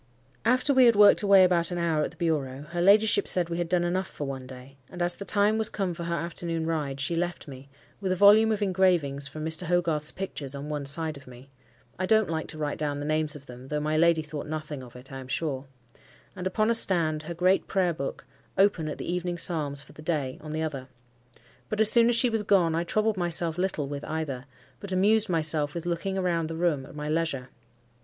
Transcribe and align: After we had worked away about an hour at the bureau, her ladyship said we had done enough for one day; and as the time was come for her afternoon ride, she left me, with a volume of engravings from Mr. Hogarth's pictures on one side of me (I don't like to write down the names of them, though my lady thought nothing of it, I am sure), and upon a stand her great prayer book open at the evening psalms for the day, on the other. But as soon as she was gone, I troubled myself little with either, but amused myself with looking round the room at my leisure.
After 0.45 0.73
we 0.73 0.85
had 0.85 0.95
worked 0.95 1.21
away 1.21 1.43
about 1.43 1.69
an 1.69 1.77
hour 1.77 2.03
at 2.03 2.09
the 2.09 2.17
bureau, 2.17 2.63
her 2.71 2.81
ladyship 2.81 3.27
said 3.27 3.49
we 3.49 3.59
had 3.59 3.69
done 3.69 3.83
enough 3.83 4.07
for 4.07 4.25
one 4.25 4.47
day; 4.47 4.77
and 4.89 4.99
as 4.99 5.13
the 5.13 5.23
time 5.25 5.59
was 5.59 5.69
come 5.69 5.93
for 5.93 6.05
her 6.05 6.15
afternoon 6.15 6.65
ride, 6.65 6.99
she 6.99 7.15
left 7.15 7.47
me, 7.47 7.69
with 7.99 8.11
a 8.11 8.15
volume 8.15 8.51
of 8.51 8.63
engravings 8.63 9.27
from 9.27 9.45
Mr. 9.45 9.67
Hogarth's 9.67 10.11
pictures 10.11 10.55
on 10.55 10.69
one 10.69 10.87
side 10.87 11.17
of 11.17 11.27
me 11.27 11.51
(I 11.99 12.07
don't 12.07 12.31
like 12.31 12.47
to 12.47 12.57
write 12.57 12.79
down 12.79 12.99
the 12.99 13.05
names 13.05 13.35
of 13.35 13.45
them, 13.45 13.67
though 13.67 13.79
my 13.79 13.95
lady 13.95 14.23
thought 14.23 14.47
nothing 14.47 14.81
of 14.81 14.95
it, 14.95 15.11
I 15.11 15.19
am 15.19 15.27
sure), 15.27 15.67
and 16.35 16.47
upon 16.47 16.71
a 16.71 16.73
stand 16.73 17.21
her 17.21 17.35
great 17.35 17.67
prayer 17.67 17.93
book 17.93 18.25
open 18.57 18.87
at 18.87 18.97
the 18.97 19.05
evening 19.05 19.37
psalms 19.37 19.83
for 19.83 19.93
the 19.93 20.01
day, 20.01 20.39
on 20.41 20.49
the 20.49 20.63
other. 20.63 20.87
But 21.69 21.79
as 21.79 21.91
soon 21.91 22.09
as 22.09 22.15
she 22.15 22.31
was 22.31 22.41
gone, 22.41 22.73
I 22.73 22.83
troubled 22.83 23.17
myself 23.17 23.55
little 23.59 23.87
with 23.87 24.03
either, 24.05 24.45
but 24.79 24.91
amused 24.91 25.29
myself 25.29 25.75
with 25.75 25.85
looking 25.85 26.19
round 26.19 26.49
the 26.49 26.55
room 26.55 26.87
at 26.87 26.95
my 26.95 27.07
leisure. 27.07 27.49